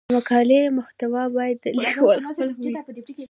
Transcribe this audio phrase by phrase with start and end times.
[0.07, 2.69] د مقالې محتوا باید د لیکوال خپل وي.